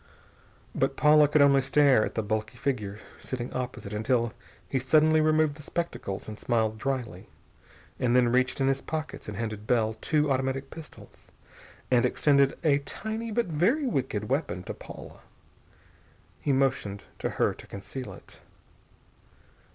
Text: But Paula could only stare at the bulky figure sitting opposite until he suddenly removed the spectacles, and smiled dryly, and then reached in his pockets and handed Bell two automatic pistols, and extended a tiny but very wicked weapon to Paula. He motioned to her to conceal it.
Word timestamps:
But 0.73 0.97
Paula 0.97 1.27
could 1.27 1.43
only 1.43 1.61
stare 1.61 2.03
at 2.03 2.15
the 2.15 2.23
bulky 2.23 2.57
figure 2.57 2.97
sitting 3.19 3.53
opposite 3.53 3.93
until 3.93 4.33
he 4.67 4.79
suddenly 4.79 5.21
removed 5.21 5.57
the 5.57 5.61
spectacles, 5.61 6.27
and 6.27 6.39
smiled 6.39 6.79
dryly, 6.79 7.29
and 7.99 8.15
then 8.15 8.29
reached 8.29 8.59
in 8.59 8.67
his 8.67 8.81
pockets 8.81 9.27
and 9.29 9.37
handed 9.37 9.67
Bell 9.67 9.93
two 10.01 10.31
automatic 10.31 10.71
pistols, 10.71 11.27
and 11.91 12.03
extended 12.03 12.57
a 12.63 12.79
tiny 12.79 13.29
but 13.29 13.45
very 13.45 13.85
wicked 13.85 14.27
weapon 14.27 14.63
to 14.63 14.73
Paula. 14.73 15.21
He 16.39 16.51
motioned 16.51 17.03
to 17.19 17.29
her 17.37 17.53
to 17.53 17.67
conceal 17.67 18.11
it. 18.11 18.41